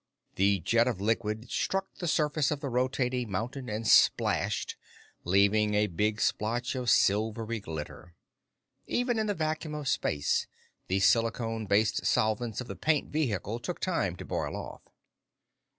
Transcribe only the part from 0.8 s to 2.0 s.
of liquid struck